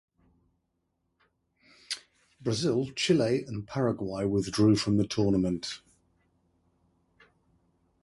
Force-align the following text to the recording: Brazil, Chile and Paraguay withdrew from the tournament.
Brazil, 2.41 2.87
Chile 2.95 3.43
and 3.45 3.67
Paraguay 3.67 4.25
withdrew 4.25 4.75
from 4.75 4.97
the 4.97 5.05
tournament. 5.05 5.79